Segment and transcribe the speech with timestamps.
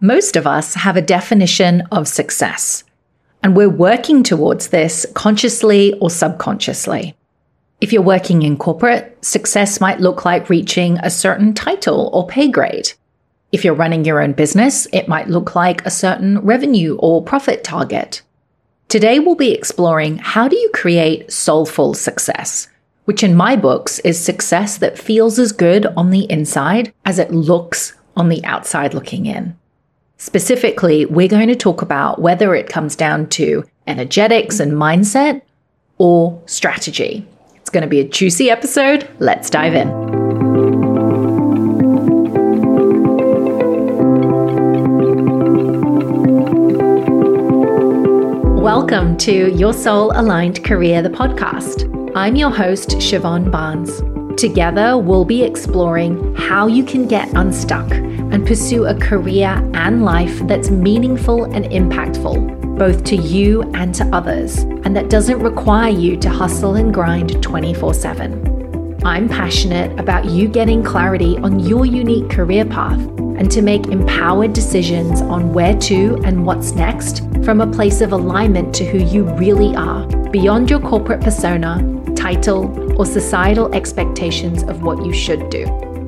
[0.00, 2.84] Most of us have a definition of success,
[3.42, 7.14] and we're working towards this consciously or subconsciously.
[7.80, 12.48] If you're working in corporate, success might look like reaching a certain title or pay
[12.48, 12.92] grade.
[13.52, 17.62] If you're running your own business, it might look like a certain revenue or profit
[17.62, 18.22] target.
[18.88, 22.68] Today, we'll be exploring how do you create soulful success,
[23.04, 27.30] which in my books is success that feels as good on the inside as it
[27.30, 29.56] looks on the outside looking in.
[30.24, 35.42] Specifically, we're going to talk about whether it comes down to energetics and mindset
[35.98, 37.28] or strategy.
[37.56, 39.06] It's going to be a juicy episode.
[39.18, 39.90] Let's dive in.
[48.62, 51.84] Welcome to Your Soul Aligned Career, the podcast.
[52.16, 54.00] I'm your host, Siobhan Barnes.
[54.36, 60.40] Together, we'll be exploring how you can get unstuck and pursue a career and life
[60.48, 66.16] that's meaningful and impactful, both to you and to others, and that doesn't require you
[66.16, 69.00] to hustle and grind 24 7.
[69.04, 74.52] I'm passionate about you getting clarity on your unique career path and to make empowered
[74.52, 79.24] decisions on where to and what's next from a place of alignment to who you
[79.34, 81.78] really are, beyond your corporate persona,
[82.16, 85.66] title, or societal expectations of what you should do.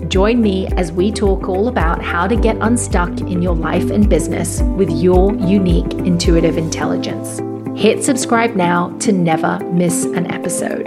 [0.09, 4.09] Join me as we talk all about how to get unstuck in your life and
[4.09, 7.41] business with your unique intuitive intelligence.
[7.79, 10.84] Hit subscribe now to never miss an episode.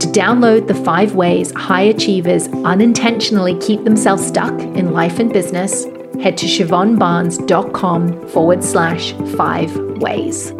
[0.00, 5.84] To download the five ways high achievers unintentionally keep themselves stuck in life and business,
[6.20, 10.52] head to siobhanbarnes.com forward slash five ways.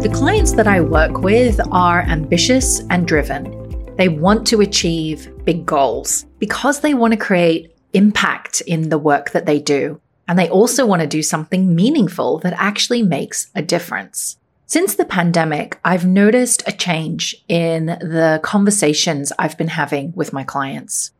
[0.00, 3.94] The clients that I work with are ambitious and driven.
[3.96, 9.32] They want to achieve big goals because they want to create impact in the work
[9.32, 10.00] that they do.
[10.26, 14.38] And they also want to do something meaningful that actually makes a difference.
[14.64, 20.44] Since the pandemic, I've noticed a change in the conversations I've been having with my
[20.44, 21.10] clients.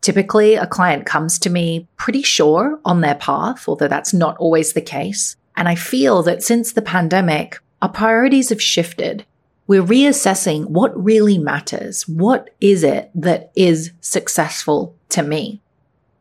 [0.00, 4.74] Typically, a client comes to me pretty sure on their path, although that's not always
[4.74, 5.34] the case.
[5.56, 9.24] And I feel that since the pandemic, our priorities have shifted
[9.68, 12.08] we're reassessing what really matters.
[12.08, 15.60] What is it that is successful to me?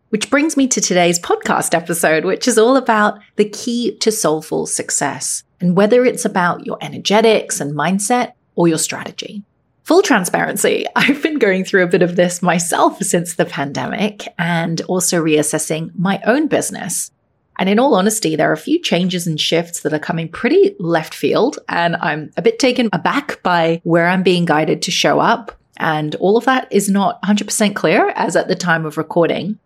[0.09, 4.65] Which brings me to today's podcast episode, which is all about the key to soulful
[4.65, 9.43] success and whether it's about your energetics and mindset or your strategy.
[9.83, 14.81] Full transparency, I've been going through a bit of this myself since the pandemic and
[14.81, 17.11] also reassessing my own business.
[17.57, 20.75] And in all honesty, there are a few changes and shifts that are coming pretty
[20.79, 21.59] left field.
[21.67, 25.51] And I'm a bit taken aback by where I'm being guided to show up.
[25.77, 29.59] And all of that is not 100% clear as at the time of recording.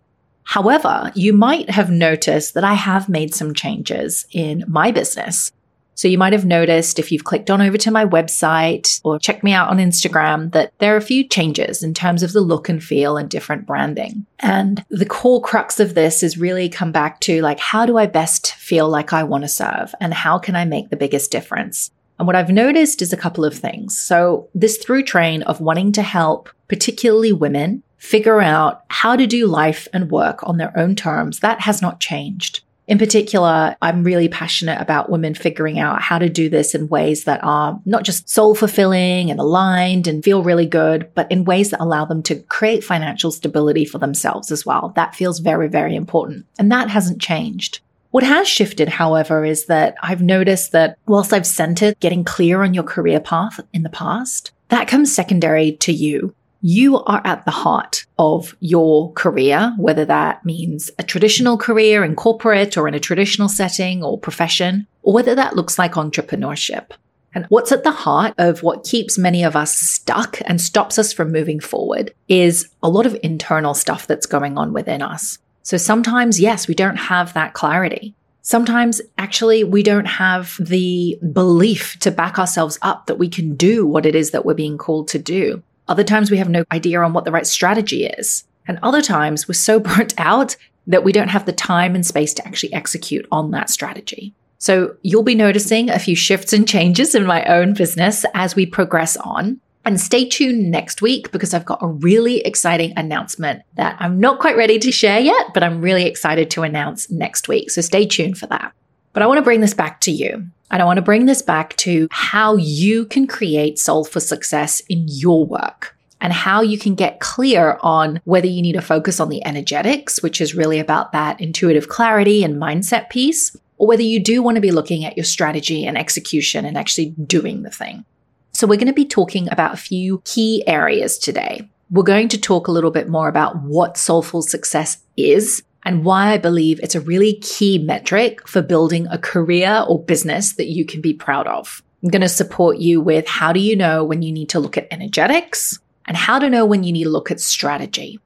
[0.44, 5.52] However, you might have noticed that I have made some changes in my business.
[6.02, 9.44] So you might have noticed if you've clicked on over to my website or checked
[9.44, 12.70] me out on Instagram that there are a few changes in terms of the look
[12.70, 14.26] and feel and different branding.
[14.40, 18.08] And the core crux of this is really come back to like, how do I
[18.08, 21.92] best feel like I want to serve and how can I make the biggest difference?
[22.18, 23.96] And what I've noticed is a couple of things.
[23.96, 29.46] So this through train of wanting to help particularly women figure out how to do
[29.46, 32.62] life and work on their own terms, that has not changed.
[32.88, 37.24] In particular, I'm really passionate about women figuring out how to do this in ways
[37.24, 41.70] that are not just soul fulfilling and aligned and feel really good, but in ways
[41.70, 44.92] that allow them to create financial stability for themselves as well.
[44.96, 46.46] That feels very, very important.
[46.60, 47.80] And that hasn't changed.
[48.10, 52.74] What has shifted, however, is that I've noticed that whilst I've centered getting clear on
[52.74, 57.52] your career path in the past, that comes secondary to you you are at the
[57.52, 63.00] heart of your career, whether that means a traditional career in corporate or in a
[63.00, 66.92] traditional setting or profession, or whether that looks like entrepreneurship.
[67.34, 71.14] And what's at the heart of what keeps many of us stuck and stops us
[71.14, 75.38] from moving forward is a lot of internal stuff that's going on within us.
[75.64, 78.16] So sometimes, yes, we don't have that clarity.
[78.42, 83.86] Sometimes actually we don't have the belief to back ourselves up that we can do
[83.86, 85.64] what it is that we're being called to do.
[85.88, 88.44] Other times we have no idea on what the right strategy is.
[88.68, 90.56] And other times we're so burnt out
[90.88, 94.34] that we don't have the time and space to actually execute on that strategy.
[94.58, 98.66] So you'll be noticing a few shifts and changes in my own business as we
[98.66, 99.60] progress on.
[99.84, 104.40] And stay tuned next week because I've got a really exciting announcement that I'm not
[104.40, 107.72] quite ready to share yet, but I'm really excited to announce next week.
[107.72, 108.74] So stay tuned for that.
[109.14, 110.46] But I want to bring this back to you.
[110.72, 115.06] And I want to bring this back to how you can create soulful success in
[115.08, 119.28] your work and how you can get clear on whether you need to focus on
[119.28, 124.20] the energetics, which is really about that intuitive clarity and mindset piece, or whether you
[124.20, 128.06] do want to be looking at your strategy and execution and actually doing the thing.
[128.54, 131.68] So, we're going to be talking about a few key areas today.
[131.90, 136.32] We're going to talk a little bit more about what soulful success is and why
[136.32, 140.86] I believe it's a really key metric for building a career or business that you
[140.86, 141.82] can be proud of.
[142.04, 144.78] I'm going to support you with how do you know when you need to look
[144.78, 148.20] at energetics and how to know when you need to look at strategy.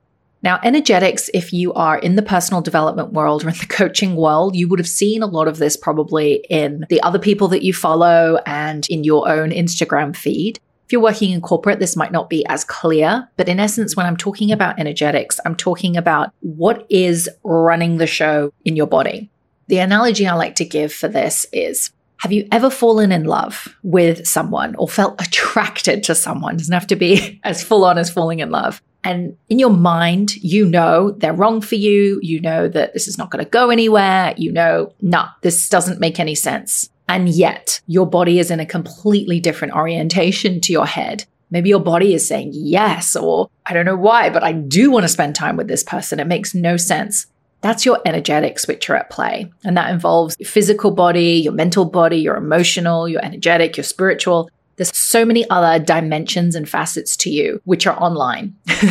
[0.46, 4.56] Now, energetics, if you are in the personal development world or in the coaching world,
[4.56, 7.74] you would have seen a lot of this probably in the other people that you
[7.74, 10.60] follow and in your own Instagram feed.
[10.86, 14.06] If you're working in corporate, this might not be as clear, but in essence, when
[14.06, 19.32] I'm talking about energetics, I'm talking about what is running the show in your body.
[19.68, 23.76] The analogy I like to give for this is have you ever fallen in love
[23.84, 26.56] with someone or felt attracted to someone?
[26.56, 28.82] It doesn't have to be as full on as falling in love.
[29.04, 32.20] And in your mind, you know they're wrong for you.
[32.24, 34.34] You know that this is not going to go anywhere.
[34.38, 36.90] You know, nah, this doesn't make any sense.
[37.08, 41.26] And yet your body is in a completely different orientation to your head.
[41.52, 45.04] Maybe your body is saying yes, or I don't know why, but I do want
[45.04, 46.20] to spend time with this person.
[46.20, 47.28] It makes no sense.
[47.62, 49.52] That's your energetics which are at play.
[49.64, 54.50] And that involves your physical body, your mental body, your emotional, your energetic, your spiritual.
[54.76, 58.56] There's so many other dimensions and facets to you which are online.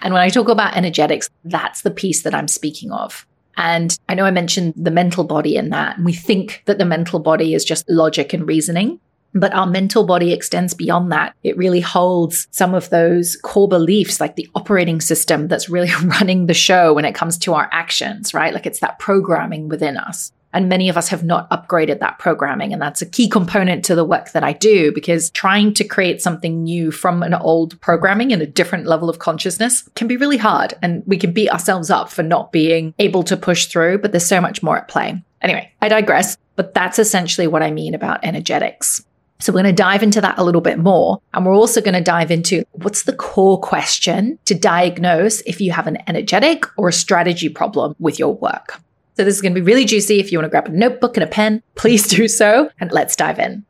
[0.00, 3.26] and when I talk about energetics, that's the piece that I'm speaking of.
[3.56, 5.96] And I know I mentioned the mental body in that.
[5.96, 9.00] And we think that the mental body is just logic and reasoning.
[9.34, 11.34] But our mental body extends beyond that.
[11.42, 16.46] It really holds some of those core beliefs, like the operating system that's really running
[16.46, 18.54] the show when it comes to our actions, right?
[18.54, 20.32] Like it's that programming within us.
[20.56, 22.72] And many of us have not upgraded that programming.
[22.72, 26.22] And that's a key component to the work that I do because trying to create
[26.22, 30.38] something new from an old programming and a different level of consciousness can be really
[30.38, 30.72] hard.
[30.80, 34.24] And we can beat ourselves up for not being able to push through, but there's
[34.24, 35.22] so much more at play.
[35.42, 39.04] Anyway, I digress, but that's essentially what I mean about energetics.
[39.40, 41.20] So we're going to dive into that a little bit more.
[41.34, 45.72] And we're also going to dive into what's the core question to diagnose if you
[45.72, 48.80] have an energetic or a strategy problem with your work.
[49.16, 50.20] So this is going to be really juicy.
[50.20, 52.70] If you want to grab a notebook and a pen, please do so.
[52.80, 53.64] And let's dive in.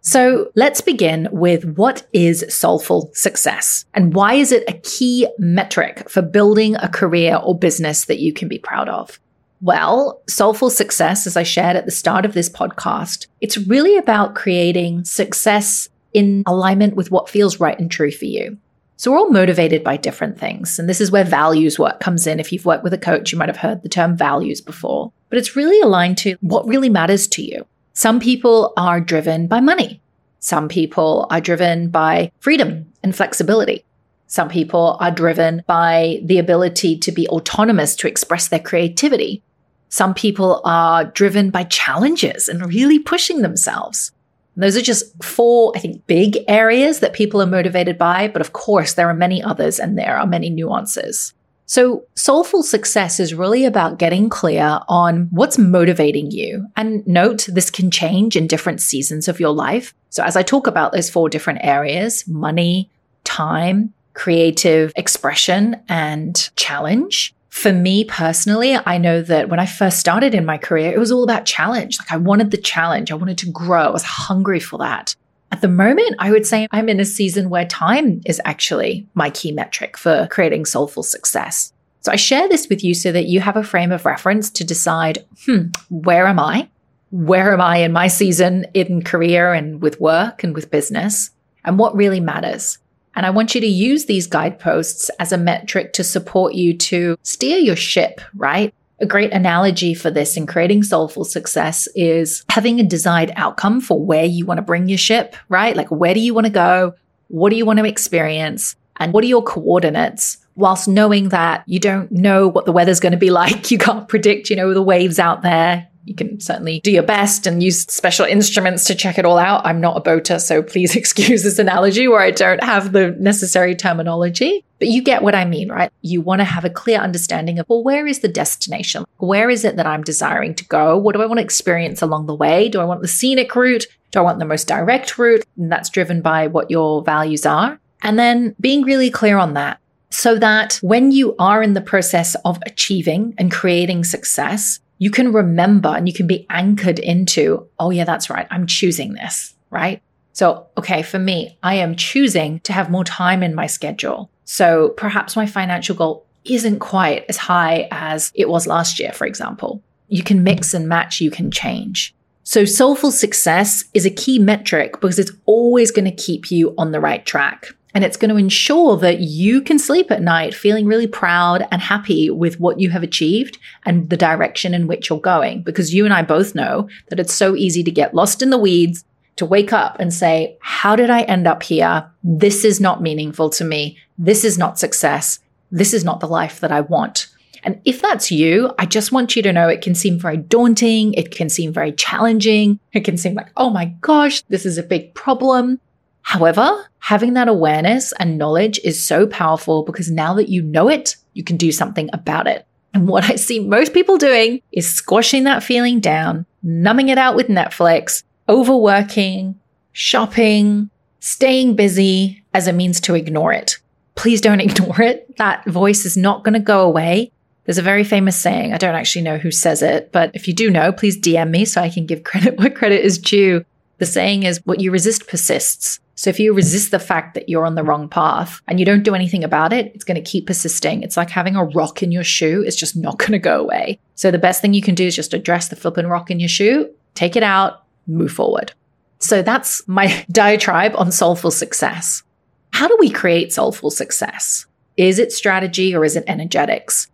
[0.00, 6.08] So let's begin with what is soulful success and why is it a key metric
[6.08, 9.20] for building a career or business that you can be proud of?
[9.60, 14.36] Well, soulful success, as I shared at the start of this podcast, it's really about
[14.36, 18.56] creating success in alignment with what feels right and true for you.
[18.98, 20.76] So we're all motivated by different things.
[20.76, 22.40] And this is where values work comes in.
[22.40, 25.38] If you've worked with a coach, you might have heard the term values before, but
[25.38, 27.64] it's really aligned to what really matters to you.
[27.92, 30.02] Some people are driven by money.
[30.40, 33.84] Some people are driven by freedom and flexibility.
[34.26, 39.44] Some people are driven by the ability to be autonomous to express their creativity.
[39.90, 44.10] Some people are driven by challenges and really pushing themselves.
[44.58, 48.26] And those are just four, I think, big areas that people are motivated by.
[48.26, 51.32] But of course, there are many others and there are many nuances.
[51.66, 56.66] So soulful success is really about getting clear on what's motivating you.
[56.76, 59.94] And note this can change in different seasons of your life.
[60.10, 62.90] So as I talk about those four different areas, money,
[63.22, 70.32] time, creative expression and challenge, for me personally, I know that when I first started
[70.32, 71.98] in my career, it was all about challenge.
[71.98, 73.10] Like I wanted the challenge.
[73.10, 73.82] I wanted to grow.
[73.82, 75.16] I was hungry for that.
[75.50, 79.30] At the moment, I would say I'm in a season where time is actually my
[79.30, 81.72] key metric for creating soulful success.
[82.00, 84.64] So I share this with you so that you have a frame of reference to
[84.64, 86.68] decide, hmm, where am I?
[87.10, 91.30] Where am I in my season in career and with work and with business?
[91.64, 92.78] And what really matters?
[93.18, 97.16] And I want you to use these guideposts as a metric to support you to
[97.24, 98.72] steer your ship, right?
[99.00, 104.00] A great analogy for this in creating soulful success is having a desired outcome for
[104.00, 105.74] where you want to bring your ship, right?
[105.74, 106.94] Like, where do you want to go?
[107.26, 108.76] What do you want to experience?
[108.98, 110.38] And what are your coordinates?
[110.54, 114.06] Whilst knowing that you don't know what the weather's going to be like, you can't
[114.06, 117.82] predict, you know, the waves out there you can certainly do your best and use
[117.82, 119.64] special instruments to check it all out.
[119.66, 123.74] I'm not a boater, so please excuse this analogy where I don't have the necessary
[123.74, 124.64] terminology.
[124.78, 125.90] But you get what I mean, right?
[126.02, 129.04] You want to have a clear understanding of, well, where is the destination?
[129.18, 130.96] Where is it that I'm desiring to go?
[130.96, 132.68] What do I want to experience along the way?
[132.68, 133.86] Do I want the scenic route?
[134.12, 135.44] Do I want the most direct route?
[135.56, 137.80] And that's driven by what your values are.
[138.02, 142.34] And then being really clear on that so that when you are in the process
[142.44, 147.90] of achieving and creating success, you can remember and you can be anchored into, oh,
[147.90, 148.46] yeah, that's right.
[148.50, 150.02] I'm choosing this, right?
[150.32, 154.30] So, okay, for me, I am choosing to have more time in my schedule.
[154.44, 159.26] So perhaps my financial goal isn't quite as high as it was last year, for
[159.26, 159.82] example.
[160.08, 162.14] You can mix and match, you can change.
[162.44, 166.92] So, soulful success is a key metric because it's always going to keep you on
[166.92, 167.74] the right track.
[167.94, 171.80] And it's going to ensure that you can sleep at night feeling really proud and
[171.80, 175.62] happy with what you have achieved and the direction in which you're going.
[175.62, 178.58] Because you and I both know that it's so easy to get lost in the
[178.58, 179.04] weeds,
[179.36, 182.10] to wake up and say, How did I end up here?
[182.22, 183.96] This is not meaningful to me.
[184.18, 185.38] This is not success.
[185.70, 187.28] This is not the life that I want.
[187.64, 191.14] And if that's you, I just want you to know it can seem very daunting.
[191.14, 192.78] It can seem very challenging.
[192.92, 195.80] It can seem like, oh my gosh, this is a big problem.
[196.28, 201.16] However, having that awareness and knowledge is so powerful because now that you know it,
[201.32, 202.66] you can do something about it.
[202.92, 207.34] And what I see most people doing is squashing that feeling down, numbing it out
[207.34, 209.58] with Netflix, overworking,
[209.92, 213.78] shopping, staying busy as a means to ignore it.
[214.14, 215.34] Please don't ignore it.
[215.38, 217.32] That voice is not going to go away.
[217.64, 218.74] There's a very famous saying.
[218.74, 221.64] I don't actually know who says it, but if you do know, please DM me
[221.64, 223.64] so I can give credit where credit is due.
[223.96, 226.00] The saying is what you resist persists.
[226.18, 229.04] So if you resist the fact that you're on the wrong path and you don't
[229.04, 231.04] do anything about it, it's going to keep persisting.
[231.04, 232.64] It's like having a rock in your shoe.
[232.66, 234.00] It's just not going to go away.
[234.16, 236.48] So the best thing you can do is just address the flippin' rock in your
[236.48, 238.72] shoe, take it out, move forward.
[239.20, 242.24] So that's my diatribe on soulful success.
[242.72, 244.66] How do we create soulful success?
[244.96, 247.06] Is it strategy or is it energetics?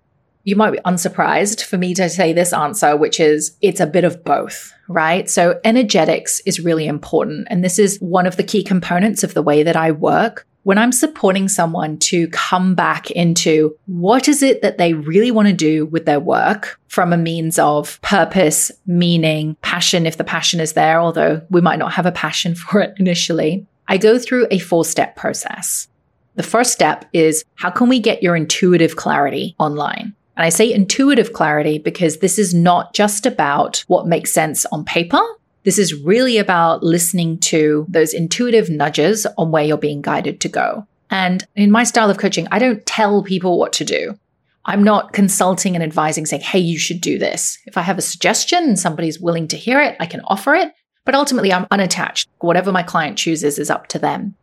[0.45, 4.05] You might be unsurprised for me to say this answer, which is it's a bit
[4.05, 5.29] of both, right?
[5.29, 7.49] So energetics is really important.
[7.51, 10.47] And this is one of the key components of the way that I work.
[10.63, 15.49] When I'm supporting someone to come back into what is it that they really want
[15.49, 20.61] to do with their work from a means of purpose, meaning, passion, if the passion
[20.61, 24.47] is there, although we might not have a passion for it initially, I go through
[24.51, 25.89] a four step process.
[26.37, 30.15] The first step is how can we get your intuitive clarity online?
[30.37, 34.85] And I say intuitive clarity because this is not just about what makes sense on
[34.85, 35.21] paper.
[35.63, 40.49] This is really about listening to those intuitive nudges on where you're being guided to
[40.49, 40.87] go.
[41.11, 44.19] And in my style of coaching, I don't tell people what to do.
[44.67, 47.59] I'm not consulting and advising saying, hey, you should do this.
[47.67, 50.73] If I have a suggestion and somebody's willing to hear it, I can offer it.
[51.05, 52.29] But ultimately, I'm unattached.
[52.39, 54.35] Whatever my client chooses is up to them.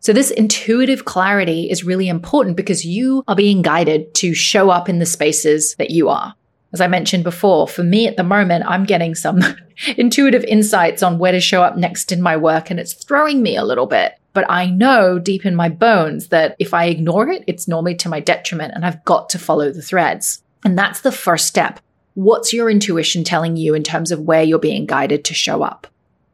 [0.00, 4.88] So this intuitive clarity is really important because you are being guided to show up
[4.88, 6.34] in the spaces that you are.
[6.72, 9.40] As I mentioned before, for me at the moment, I'm getting some
[9.96, 13.56] intuitive insights on where to show up next in my work, and it's throwing me
[13.56, 14.14] a little bit.
[14.34, 18.08] But I know deep in my bones that if I ignore it, it's normally to
[18.08, 20.42] my detriment, and I've got to follow the threads.
[20.64, 21.80] And that's the first step.
[22.14, 25.86] What's your intuition telling you in terms of where you're being guided to show up?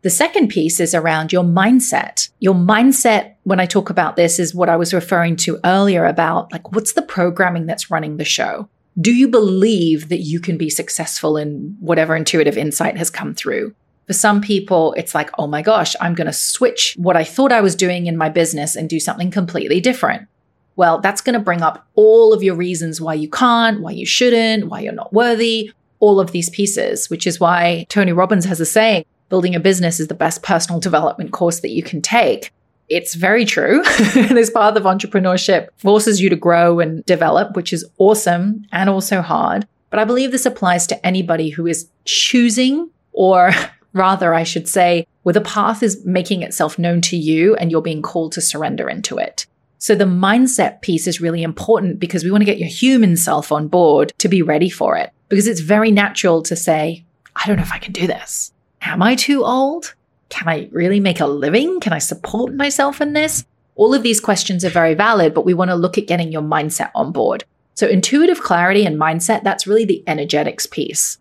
[0.04, 2.28] The second piece is around your mindset.
[2.38, 6.52] Your mindset, when I talk about this, is what I was referring to earlier about
[6.52, 8.68] like, what's the programming that's running the show?
[9.00, 13.74] Do you believe that you can be successful in whatever intuitive insight has come through?
[14.06, 17.50] For some people, it's like, oh my gosh, I'm going to switch what I thought
[17.50, 20.28] I was doing in my business and do something completely different.
[20.76, 24.04] Well, that's going to bring up all of your reasons why you can't, why you
[24.04, 28.60] shouldn't, why you're not worthy, all of these pieces, which is why Tony Robbins has
[28.60, 32.52] a saying building a business is the best personal development course that you can take.
[32.88, 33.82] It's very true.
[34.14, 39.22] this path of entrepreneurship forces you to grow and develop, which is awesome and also
[39.22, 39.66] hard.
[39.90, 43.52] But I believe this applies to anybody who is choosing, or
[43.92, 47.80] rather, I should say, where the path is making itself known to you and you're
[47.80, 49.46] being called to surrender into it.
[49.78, 53.52] So the mindset piece is really important because we want to get your human self
[53.52, 55.10] on board to be ready for it.
[55.28, 57.04] Because it's very natural to say,
[57.36, 58.52] I don't know if I can do this.
[58.86, 59.94] Am I too old?
[60.28, 61.80] Can I really make a living?
[61.80, 63.44] Can I support myself in this?
[63.76, 66.42] All of these questions are very valid, but we want to look at getting your
[66.42, 67.44] mindset on board.
[67.74, 71.18] So, intuitive clarity and mindset, that's really the energetics piece.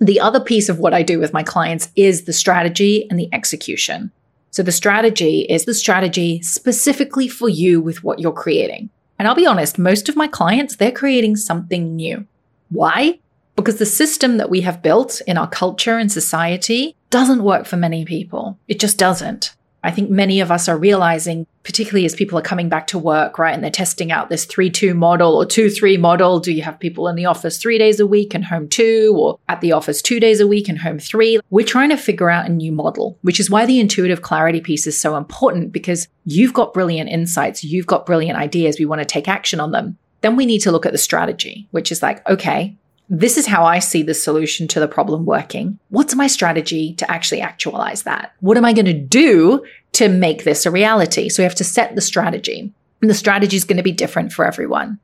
[0.00, 3.28] The other piece of what I do with my clients is the strategy and the
[3.32, 4.10] execution.
[4.50, 8.90] So, the strategy is the strategy specifically for you with what you're creating.
[9.18, 12.26] And I'll be honest, most of my clients, they're creating something new.
[12.70, 13.20] Why?
[13.56, 17.76] Because the system that we have built in our culture and society doesn't work for
[17.76, 18.58] many people.
[18.66, 19.54] It just doesn't.
[19.84, 23.38] I think many of us are realizing, particularly as people are coming back to work,
[23.38, 23.54] right?
[23.54, 26.40] And they're testing out this 3 2 model or 2 3 model.
[26.40, 29.38] Do you have people in the office three days a week and home two, or
[29.48, 31.38] at the office two days a week and home three?
[31.50, 34.88] We're trying to figure out a new model, which is why the intuitive clarity piece
[34.88, 38.80] is so important because you've got brilliant insights, you've got brilliant ideas.
[38.80, 39.98] We want to take action on them.
[40.22, 42.76] Then we need to look at the strategy, which is like, okay,
[43.08, 45.78] this is how I see the solution to the problem working.
[45.90, 48.32] What's my strategy to actually actualize that?
[48.40, 51.28] What am I going to do to make this a reality?
[51.28, 52.72] So we have to set the strategy.
[53.02, 54.98] And the strategy is going to be different for everyone.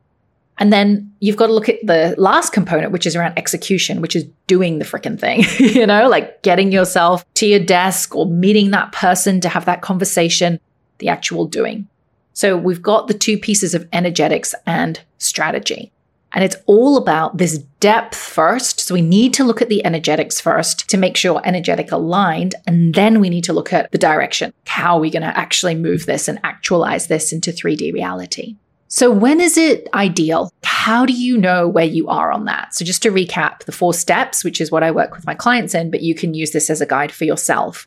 [0.58, 4.14] And then you've got to look at the last component, which is around execution, which
[4.14, 8.70] is doing the freaking thing, you know, like getting yourself to your desk or meeting
[8.70, 10.60] that person to have that conversation,
[10.98, 11.88] the actual doing.
[12.34, 15.92] So we've got the two pieces of energetics and strategy.
[16.32, 18.80] And it's all about this depth first.
[18.80, 22.54] So we need to look at the energetics first to make sure energetic aligned.
[22.66, 24.52] And then we need to look at the direction.
[24.66, 28.56] How are we going to actually move this and actualize this into 3D reality?
[28.92, 30.52] So, when is it ideal?
[30.64, 32.74] How do you know where you are on that?
[32.74, 35.76] So, just to recap the four steps, which is what I work with my clients
[35.76, 37.86] in, but you can use this as a guide for yourself.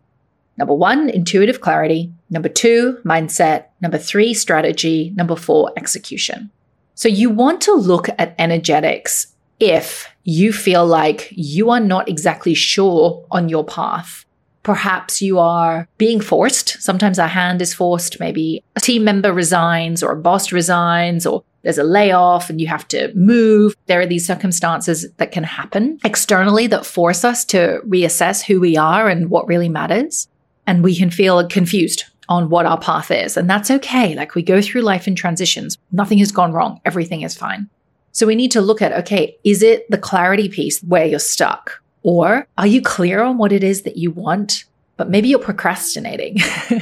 [0.58, 2.14] Number one, intuitive clarity.
[2.30, 3.66] Number two, mindset.
[3.82, 5.12] Number three, strategy.
[5.16, 6.52] Number four, execution.
[6.96, 9.28] So, you want to look at energetics
[9.60, 14.26] if you feel like you are not exactly sure on your path
[14.64, 16.82] Perhaps you are being forced.
[16.82, 18.20] Sometimes a hand is forced.
[18.20, 22.68] Maybe a team member resigns or a boss resigns or there's a layoff and you
[22.68, 23.76] have to move.
[23.88, 28.78] There are these circumstances that can happen externally that force us to reassess who we
[28.78, 30.28] are and what really matters.
[30.66, 33.38] And we can feel confused on what our path is.
[33.38, 34.15] And that's okay.
[34.15, 35.77] Like we go through life in transitions.
[35.92, 36.80] Nothing has gone wrong.
[36.86, 37.70] Everything is fine.
[38.12, 41.82] So we need to look at, okay, is it the clarity piece where you're stuck?
[42.03, 44.65] Or are you clear on what it is that you want?
[44.98, 46.38] But maybe you're procrastinating.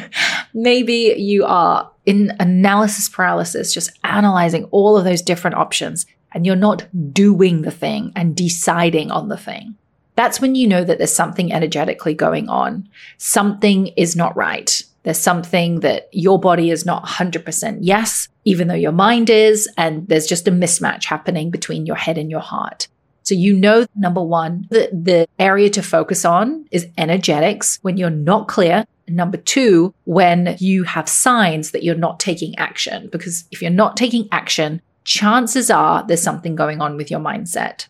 [0.53, 6.55] maybe you are in analysis paralysis, just analyzing all of those different options and you're
[6.55, 9.75] not doing the thing and deciding on the thing.
[10.15, 12.87] That's when you know that there's something energetically going on.
[13.17, 14.83] Something is not right.
[15.03, 19.67] There's something that your body is not 100% yes, even though your mind is.
[19.77, 22.87] And there's just a mismatch happening between your head and your heart.
[23.23, 28.09] So you know, number one, the, the area to focus on is energetics when you're
[28.09, 28.85] not clear.
[29.07, 33.97] Number two, when you have signs that you're not taking action, because if you're not
[33.97, 37.87] taking action, chances are there's something going on with your mindset.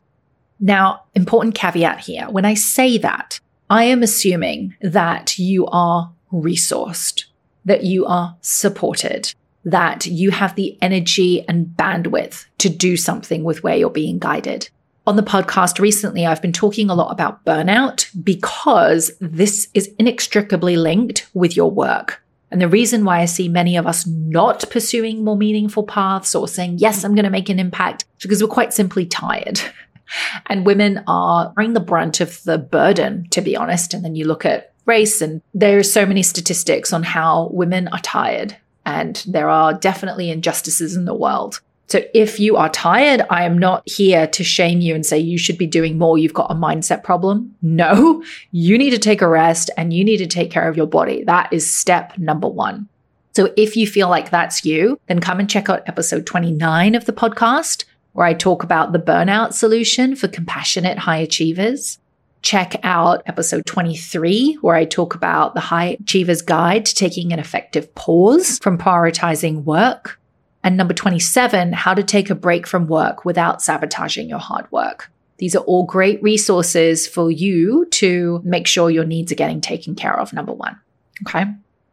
[0.60, 2.28] Now, important caveat here.
[2.30, 3.40] When I say that,
[3.70, 7.26] I am assuming that you are resourced,
[7.66, 9.34] that you are supported,
[9.66, 14.70] that you have the energy and bandwidth to do something with where you're being guided
[15.08, 20.78] on the podcast recently, I've been talking a lot about burnout because this is inextricably
[20.78, 22.24] linked with your work.
[22.52, 26.48] And the reason why I see many of us not pursuing more meaningful paths or
[26.48, 29.60] saying, yes, I'm going to make an impact is because we're quite simply tired.
[30.48, 33.94] and women are bearing the brunt of the burden, to be honest.
[33.94, 37.88] And then you look at race and there are so many statistics on how women
[37.90, 41.62] are tired and there are definitely injustices in the world.
[41.88, 45.38] So if you are tired, I am not here to shame you and say you
[45.38, 46.18] should be doing more.
[46.18, 47.56] You've got a mindset problem.
[47.62, 50.88] No, you need to take a rest and you need to take care of your
[50.88, 51.24] body.
[51.24, 52.88] That is step number one.
[53.34, 57.06] So if you feel like that's you, then come and check out episode 29 of
[57.06, 62.00] the podcast, where I talk about the burnout solution for compassionate high achievers.
[62.42, 67.40] Check out episode 23, where I talk about the high achievers guide to taking an
[67.40, 70.20] effective pause from prioritizing work.
[70.64, 75.12] And number 27, how to take a break from work without sabotaging your hard work.
[75.38, 79.96] These are all great resources for you to make sure your needs are getting taken
[79.96, 80.34] care of.
[80.34, 80.80] Number one.
[81.28, 81.46] Okay.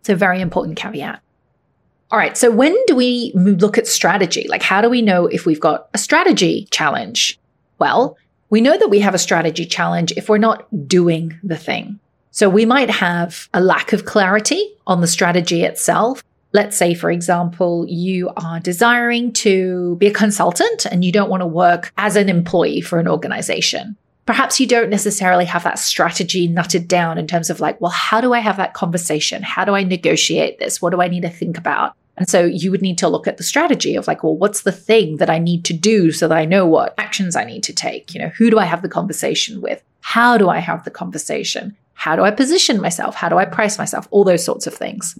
[0.02, 1.22] So, very important caveat.
[2.10, 2.36] All right.
[2.36, 4.46] So, when do we look at strategy?
[4.48, 7.38] Like, how do we know if we've got a strategy challenge?
[7.78, 8.18] Well,
[8.50, 11.98] we know that we have a strategy challenge if we're not doing the thing.
[12.30, 16.22] So, we might have a lack of clarity on the strategy itself.
[16.52, 21.42] Let's say, for example, you are desiring to be a consultant and you don't want
[21.42, 23.96] to work as an employee for an organization.
[24.24, 28.20] Perhaps you don't necessarily have that strategy nutted down in terms of like, well, how
[28.20, 29.42] do I have that conversation?
[29.42, 30.80] How do I negotiate this?
[30.80, 31.94] What do I need to think about?
[32.18, 34.72] And so you would need to look at the strategy of like, well, what's the
[34.72, 37.72] thing that I need to do so that I know what actions I need to
[37.72, 38.12] take?
[38.12, 39.82] You know, who do I have the conversation with?
[40.00, 41.76] How do I have the conversation?
[41.94, 43.14] How do I position myself?
[43.14, 44.08] How do I price myself?
[44.10, 45.18] All those sorts of things.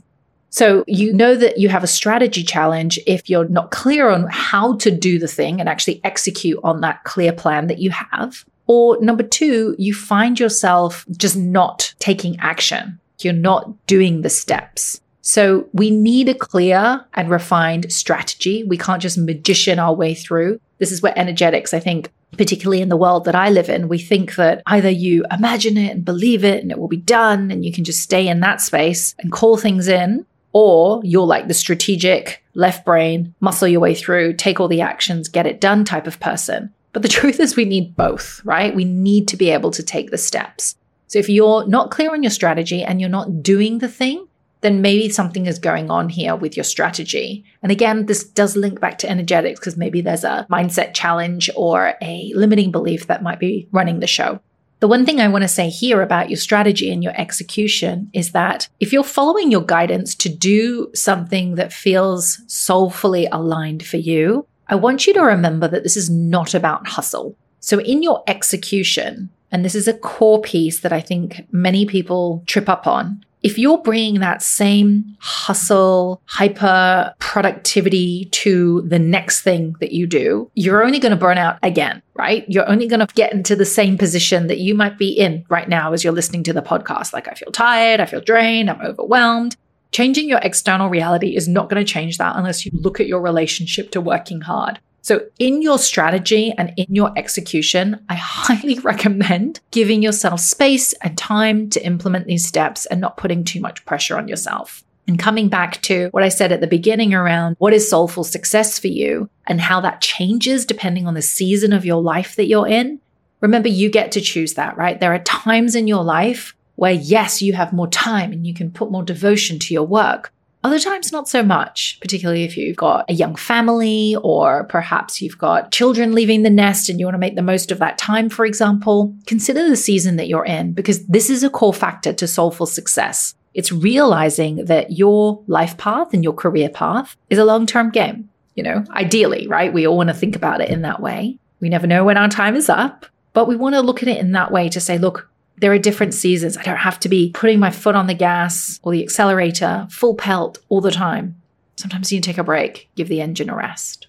[0.51, 4.77] So you know that you have a strategy challenge if you're not clear on how
[4.79, 8.45] to do the thing and actually execute on that clear plan that you have.
[8.67, 12.99] Or number two, you find yourself just not taking action.
[13.21, 15.01] You're not doing the steps.
[15.29, 18.65] So we need a clear and refined strategy.
[18.65, 20.59] We can't just magician our way through.
[20.79, 23.99] This is where energetics, I think, particularly in the world that I live in, we
[23.99, 27.63] think that either you imagine it and believe it and it will be done and
[27.63, 31.53] you can just stay in that space and call things in, or you're like the
[31.53, 36.07] strategic left brain, muscle your way through, take all the actions, get it done type
[36.07, 36.73] of person.
[36.95, 38.75] But the truth is, we need both, right?
[38.75, 40.75] We need to be able to take the steps.
[41.07, 44.27] So if you're not clear on your strategy and you're not doing the thing,
[44.61, 47.45] then maybe something is going on here with your strategy.
[47.63, 51.95] And again, this does link back to energetics because maybe there's a mindset challenge or
[52.03, 54.41] a limiting belief that might be running the show.
[54.81, 58.31] The one thing I want to say here about your strategy and your execution is
[58.31, 64.47] that if you're following your guidance to do something that feels soulfully aligned for you,
[64.69, 67.35] I want you to remember that this is not about hustle.
[67.59, 72.45] So in your execution, and this is a core piece that I think many people
[72.47, 79.75] trip up on, if you're bringing that same hustle, hyper productivity to the next thing
[79.81, 82.45] that you do, you're only going to burn out again, right?
[82.47, 85.67] You're only going to get into the same position that you might be in right
[85.67, 87.15] now as you're listening to the podcast.
[87.15, 89.57] Like, I feel tired, I feel drained, I'm overwhelmed.
[89.93, 93.23] Changing your external reality is not going to change that unless you look at your
[93.23, 94.79] relationship to working hard.
[95.03, 101.17] So, in your strategy and in your execution, I highly recommend giving yourself space and
[101.17, 104.85] time to implement these steps and not putting too much pressure on yourself.
[105.09, 108.79] And coming back to what I said at the beginning around what is soulful success
[108.79, 112.69] for you and how that changes depending on the season of your life that you're
[112.69, 113.01] in.
[113.41, 115.01] Remember, you get to choose that, right?
[115.01, 118.71] There are times in your life where, yes, you have more time and you can
[118.71, 120.33] put more devotion to your work.
[120.69, 125.39] Other times, not so much, particularly if you've got a young family or perhaps you've
[125.39, 128.29] got children leaving the nest and you want to make the most of that time,
[128.29, 129.17] for example.
[129.25, 133.35] Consider the season that you're in because this is a core factor to soulful success.
[133.55, 138.29] It's realizing that your life path and your career path is a long term game.
[138.55, 139.73] You know, ideally, right?
[139.73, 141.39] We all want to think about it in that way.
[141.61, 144.19] We never know when our time is up, but we want to look at it
[144.19, 146.57] in that way to say, look, there are different seasons.
[146.57, 150.15] I don't have to be putting my foot on the gas or the accelerator full
[150.15, 151.41] pelt all the time.
[151.77, 154.09] Sometimes you take a break, give the engine a rest.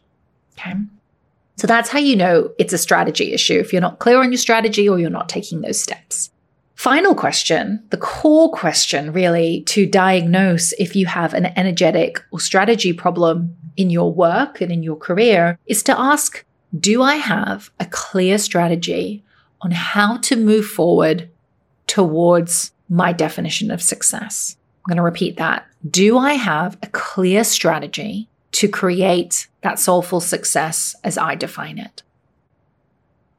[0.54, 0.74] Okay.
[1.58, 4.38] So that's how you know it's a strategy issue if you're not clear on your
[4.38, 6.32] strategy or you're not taking those steps.
[6.76, 12.94] Final question, the core question really to diagnose if you have an energetic or strategy
[12.94, 16.46] problem in your work and in your career is to ask
[16.80, 19.22] Do I have a clear strategy
[19.62, 21.30] on how to move forward
[21.90, 24.56] towards my definition of success.
[24.78, 25.68] I'm going to repeat that.
[25.90, 32.04] Do I have a clear strategy to create that soulful success as I define it?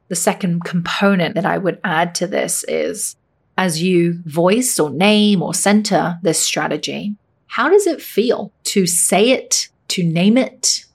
[0.09, 3.15] The second component that I would add to this is
[3.57, 7.15] as you voice or name or center this strategy,
[7.47, 10.85] how does it feel to say it, to name it,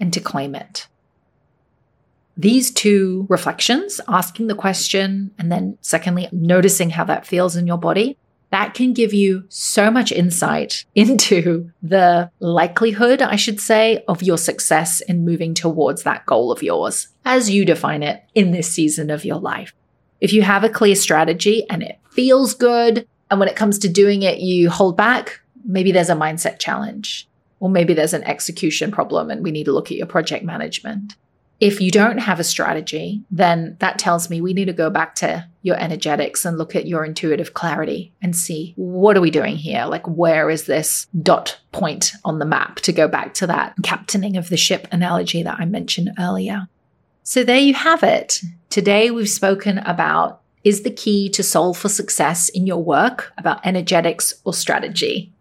[0.00, 0.88] and to claim it?
[2.36, 7.78] These two reflections, asking the question, and then secondly, noticing how that feels in your
[7.78, 8.18] body,
[8.50, 14.38] that can give you so much insight into the likelihood, I should say, of your
[14.38, 19.10] success in moving towards that goal of yours as you define it in this season
[19.10, 19.74] of your life.
[20.20, 23.88] If you have a clear strategy and it feels good, and when it comes to
[23.88, 27.28] doing it, you hold back, maybe there's a mindset challenge,
[27.60, 31.16] or maybe there's an execution problem and we need to look at your project management.
[31.58, 35.14] If you don't have a strategy, then that tells me we need to go back
[35.16, 39.56] to your energetics and look at your intuitive clarity and see what are we doing
[39.56, 39.86] here?
[39.86, 44.36] Like, where is this dot point on the map to go back to that captaining
[44.36, 46.68] of the ship analogy that I mentioned earlier?
[47.22, 48.40] So, there you have it.
[48.68, 54.34] Today, we've spoken about is the key to soulful success in your work about energetics
[54.44, 55.32] or strategy?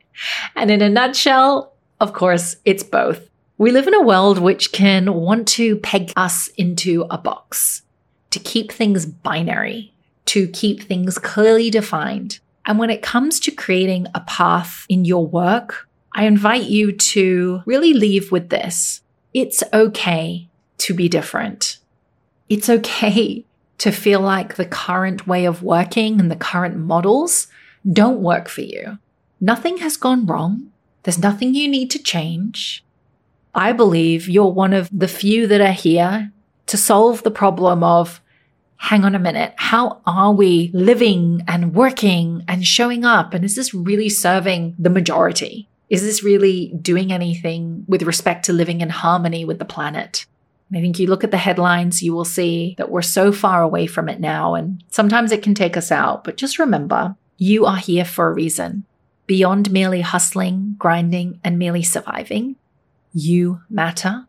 [0.55, 3.27] And in a nutshell, of course, it's both.
[3.57, 7.83] We live in a world which can want to peg us into a box,
[8.31, 9.93] to keep things binary,
[10.25, 12.39] to keep things clearly defined.
[12.65, 17.63] And when it comes to creating a path in your work, I invite you to
[17.65, 19.01] really leave with this.
[19.33, 21.77] It's okay to be different.
[22.49, 23.45] It's okay
[23.77, 27.47] to feel like the current way of working and the current models
[27.89, 28.99] don't work for you.
[29.39, 30.71] Nothing has gone wrong.
[31.03, 32.84] There's nothing you need to change.
[33.55, 36.31] I believe you're one of the few that are here
[36.67, 38.21] to solve the problem of
[38.77, 43.33] hang on a minute, how are we living and working and showing up?
[43.33, 45.69] And is this really serving the majority?
[45.89, 50.25] Is this really doing anything with respect to living in harmony with the planet?
[50.73, 53.87] I think you look at the headlines, you will see that we're so far away
[53.87, 54.55] from it now.
[54.55, 56.23] And sometimes it can take us out.
[56.23, 58.83] But just remember, you are here for a reason.
[59.27, 62.57] Beyond merely hustling, grinding, and merely surviving,
[63.15, 64.27] you matter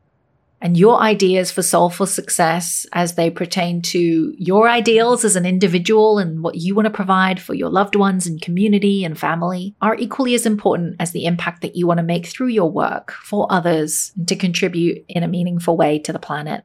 [0.61, 6.19] and your ideas for soulful success as they pertain to your ideals as an individual
[6.19, 9.97] and what you want to provide for your loved ones and community and family are
[9.97, 13.47] equally as important as the impact that you want to make through your work for
[13.51, 16.65] others and to contribute in a meaningful way to the planet.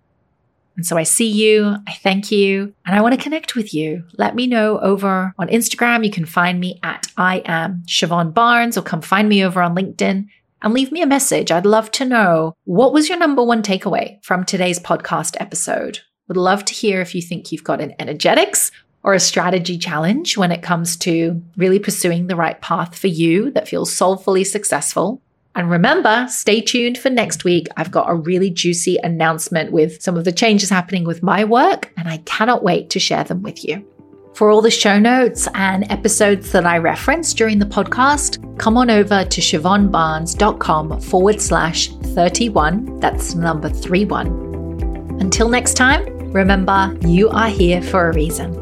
[0.78, 4.06] And so I see you, I thank you, and I want to connect with you.
[4.18, 6.06] Let me know over on Instagram.
[6.06, 9.76] You can find me at I am Siobhan Barnes or come find me over on
[9.76, 10.28] LinkedIn
[10.62, 11.52] and leave me a message.
[11.52, 16.00] I'd love to know what was your number one takeaway from today's podcast episode.
[16.28, 18.72] Would love to hear if you think you've got an energetics
[19.04, 23.52] or a strategy challenge when it comes to really pursuing the right path for you
[23.52, 25.22] that feels soulfully successful.
[25.54, 27.68] And remember, stay tuned for next week.
[27.76, 31.92] I've got a really juicy announcement with some of the changes happening with my work,
[31.98, 33.86] and I cannot wait to share them with you.
[34.34, 38.90] For all the show notes and episodes that I referenced during the podcast, come on
[38.90, 43.00] over to siobhanbarnes.com forward slash 31.
[43.00, 45.20] That's number 31.
[45.20, 48.54] Until next time, remember you are here for a reason.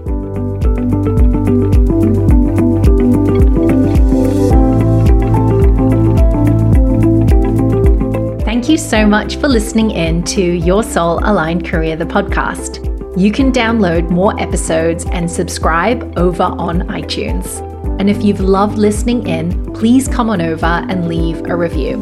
[8.44, 12.89] Thank you so much for listening in to Your Soul Aligned Career, the podcast.
[13.20, 17.60] You can download more episodes and subscribe over on iTunes.
[18.00, 21.98] And if you've loved listening in, please come on over and leave a review.